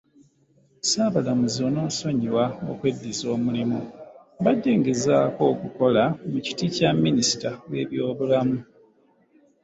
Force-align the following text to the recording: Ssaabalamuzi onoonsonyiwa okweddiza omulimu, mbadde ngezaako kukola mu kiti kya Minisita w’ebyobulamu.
Ssaabalamuzi 0.81 1.59
onoonsonyiwa 1.69 2.45
okweddiza 2.71 3.25
omulimu, 3.35 3.79
mbadde 4.39 4.69
ngezaako 4.79 5.43
kukola 5.61 6.03
mu 6.31 6.39
kiti 6.45 6.65
kya 6.75 6.89
Minisita 7.03 7.49
w’ebyobulamu. 7.69 8.57